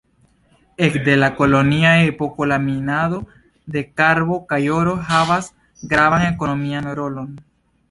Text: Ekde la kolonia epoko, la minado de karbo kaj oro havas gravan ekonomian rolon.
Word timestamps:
Ekde 0.85 1.13
la 1.23 1.27
kolonia 1.41 1.91
epoko, 2.05 2.47
la 2.53 2.57
minado 2.63 3.21
de 3.77 3.85
karbo 4.03 4.41
kaj 4.55 4.61
oro 4.79 4.97
havas 5.13 5.53
gravan 5.95 6.29
ekonomian 6.33 6.93
rolon. 7.03 7.33